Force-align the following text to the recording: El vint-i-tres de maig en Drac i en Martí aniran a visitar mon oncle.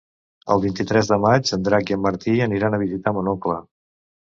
El 0.53 0.63
vint-i-tres 0.63 1.09
de 1.11 1.19
maig 1.25 1.51
en 1.59 1.67
Drac 1.69 1.93
i 1.93 1.97
en 1.99 2.03
Martí 2.07 2.35
aniran 2.49 2.79
a 2.79 2.83
visitar 2.87 3.17
mon 3.21 3.33
oncle. 3.37 3.63